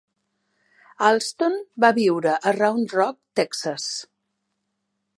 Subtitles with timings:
[1.09, 3.89] Allston va viure a Round Rock, Texas.